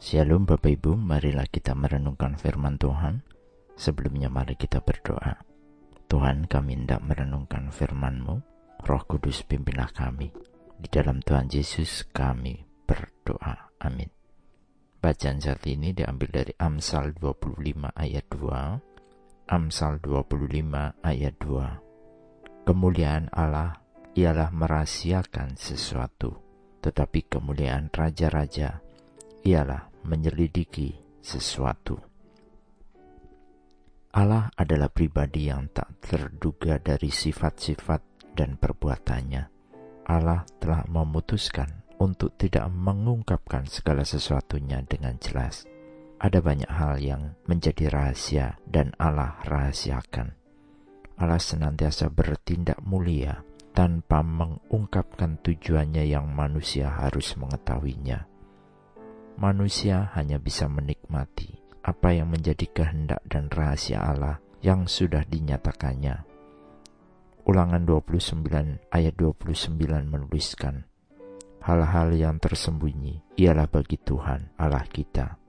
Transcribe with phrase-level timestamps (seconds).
[0.00, 3.20] Shalom Bapak Ibu, marilah kita merenungkan firman Tuhan.
[3.76, 5.44] Sebelumnya mari kita berdoa.
[6.08, 8.40] Tuhan kami hendak merenungkan firman-Mu,
[8.80, 10.32] Roh Kudus pimpinlah kami.
[10.80, 13.76] Di dalam Tuhan Yesus kami berdoa.
[13.84, 14.08] Amin.
[15.04, 19.52] Bacaan saat ini diambil dari Amsal 25 ayat 2.
[19.52, 22.64] Amsal 25 ayat 2.
[22.64, 23.76] Kemuliaan Allah
[24.16, 26.40] ialah merahasiakan sesuatu,
[26.80, 28.80] tetapi kemuliaan raja-raja
[29.44, 31.96] ialah menyelidiki sesuatu.
[34.10, 39.42] Allah adalah pribadi yang tak terduga dari sifat-sifat dan perbuatannya.
[40.10, 45.62] Allah telah memutuskan untuk tidak mengungkapkan segala sesuatunya dengan jelas.
[46.20, 50.34] Ada banyak hal yang menjadi rahasia dan Allah rahasiakan.
[51.20, 58.26] Allah senantiasa bertindak mulia tanpa mengungkapkan tujuannya yang manusia harus mengetahuinya
[59.40, 66.28] manusia hanya bisa menikmati apa yang menjadi kehendak dan rahasia Allah yang sudah dinyatakannya.
[67.48, 68.44] Ulangan 29
[68.92, 70.84] ayat 29 menuliskan,
[71.64, 75.40] Hal-hal yang tersembunyi ialah bagi Tuhan Allah kita,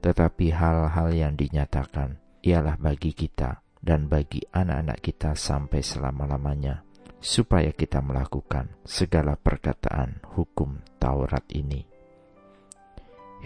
[0.00, 6.84] tetapi hal-hal yang dinyatakan ialah bagi kita dan bagi anak-anak kita sampai selama-lamanya,
[7.20, 11.95] supaya kita melakukan segala perkataan hukum Taurat ini.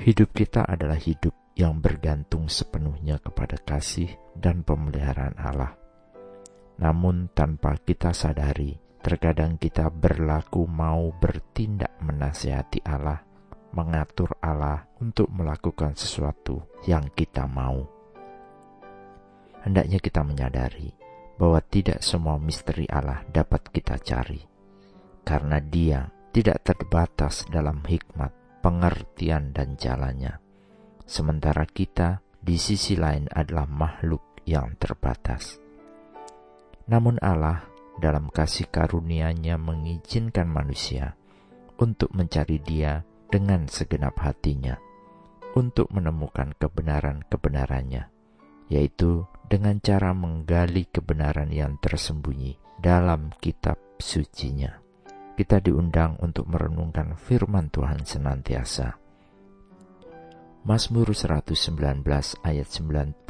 [0.00, 5.76] Hidup kita adalah hidup yang bergantung sepenuhnya kepada kasih dan pemeliharaan Allah.
[6.80, 13.20] Namun tanpa kita sadari, terkadang kita berlaku mau bertindak menasihati Allah,
[13.76, 17.84] mengatur Allah untuk melakukan sesuatu yang kita mau.
[19.60, 20.96] Hendaknya kita menyadari
[21.36, 24.40] bahwa tidak semua misteri Allah dapat kita cari,
[25.28, 30.38] karena Dia tidak terbatas dalam hikmat pengertian dan jalannya.
[31.08, 35.58] Sementara kita di sisi lain adalah makhluk yang terbatas.
[36.88, 37.66] Namun Allah
[38.00, 41.16] dalam kasih karunia-Nya mengizinkan manusia
[41.76, 44.76] untuk mencari Dia dengan segenap hatinya,
[45.56, 48.08] untuk menemukan kebenaran-kebenarannya,
[48.72, 54.79] yaitu dengan cara menggali kebenaran yang tersembunyi dalam kitab sucinya
[55.40, 59.00] kita diundang untuk merenungkan firman Tuhan senantiasa.
[60.68, 62.04] Mazmur 119
[62.44, 63.24] ayat 97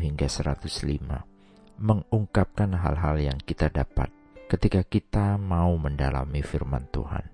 [0.00, 4.08] hingga 105 mengungkapkan hal-hal yang kita dapat
[4.48, 7.28] ketika kita mau mendalami firman Tuhan.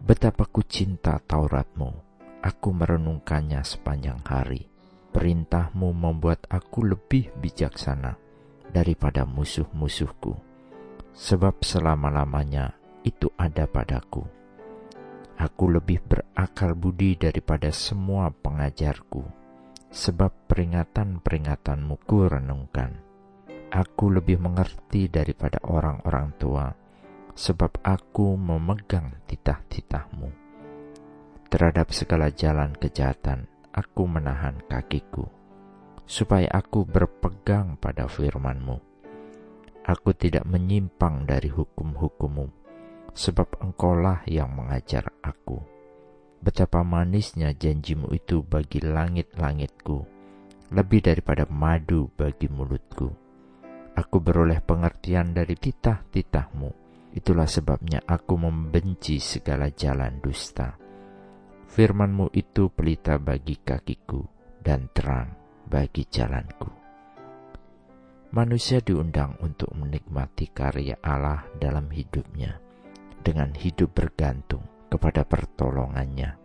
[0.00, 1.92] Betapa ku cinta Tauratmu,
[2.40, 4.64] aku merenungkannya sepanjang hari.
[5.12, 8.16] Perintahmu membuat aku lebih bijaksana
[8.72, 10.51] daripada musuh-musuhku
[11.12, 12.72] sebab selama-lamanya
[13.04, 14.24] itu ada padaku.
[15.36, 19.24] Aku lebih berakal budi daripada semua pengajarku,
[19.92, 22.96] sebab peringatan-peringatanmu ku renungkan.
[23.72, 26.68] Aku lebih mengerti daripada orang-orang tua,
[27.32, 30.28] sebab aku memegang titah-titahmu.
[31.48, 35.28] Terhadap segala jalan kejahatan, aku menahan kakiku,
[36.04, 38.91] supaya aku berpegang pada firmanmu
[39.92, 42.48] Aku tidak menyimpang dari hukum-hukummu,
[43.12, 45.60] sebab engkaulah yang mengajar aku.
[46.40, 50.00] Betapa manisnya janjimu itu bagi langit-langitku,
[50.72, 53.12] lebih daripada madu bagi mulutku.
[53.92, 56.72] Aku beroleh pengertian dari titah-titahmu,
[57.12, 60.72] itulah sebabnya aku membenci segala jalan dusta.
[61.68, 64.24] Firmanmu itu pelita bagi kakiku
[64.64, 65.36] dan terang
[65.68, 66.81] bagi jalanku.
[68.32, 72.56] Manusia diundang untuk menikmati karya Allah dalam hidupnya
[73.20, 76.40] dengan hidup bergantung kepada pertolongannya.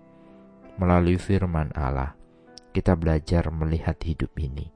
[0.84, 2.12] Melalui firman Allah,
[2.75, 4.68] kita belajar melihat hidup ini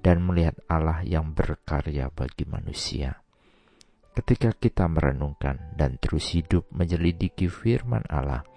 [0.00, 3.20] dan melihat Allah yang berkarya bagi manusia.
[4.16, 8.48] Ketika kita merenungkan dan terus hidup menyelidiki firman Allah,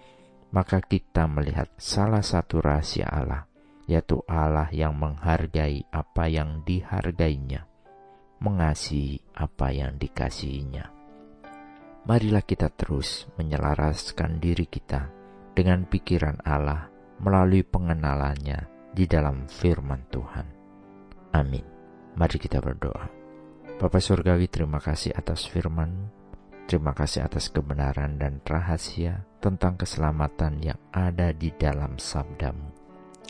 [0.56, 3.44] maka kita melihat salah satu rahasia Allah,
[3.92, 7.68] yaitu Allah yang menghargai apa yang dihargainya
[8.40, 10.88] mengasihi apa yang dikasihinya.
[12.08, 15.12] Marilah kita terus menyelaraskan diri kita
[15.52, 16.88] dengan pikiran Allah
[17.20, 20.48] melalui pengenalannya di dalam firman Tuhan.
[21.36, 21.66] Amin.
[22.16, 23.06] Mari kita berdoa.
[23.80, 26.20] Bapa Surgawi terima kasih atas firman
[26.70, 32.70] Terima kasih atas kebenaran dan rahasia tentang keselamatan yang ada di dalam sabdamu.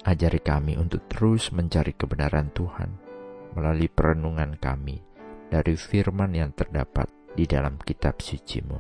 [0.04, 3.09] Ajari kami untuk terus mencari kebenaran Tuhan
[3.54, 5.02] melalui perenungan kami
[5.50, 8.78] dari firman yang terdapat di dalam kitab sucimu.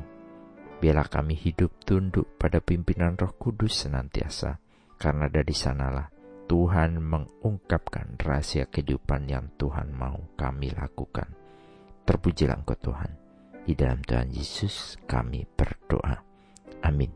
[0.80, 4.62] Biarlah kami hidup tunduk pada pimpinan roh kudus senantiasa,
[4.96, 6.08] karena dari sanalah
[6.50, 11.30] Tuhan mengungkapkan rahasia kehidupan yang Tuhan mau kami lakukan.
[12.08, 13.12] Terpujilah Engkau Tuhan.
[13.70, 16.18] Di dalam Tuhan Yesus kami berdoa.
[16.82, 17.14] Amin.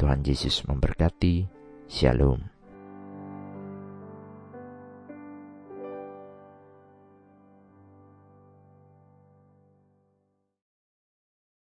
[0.00, 1.46] Tuhan Yesus memberkati.
[1.86, 2.55] Shalom.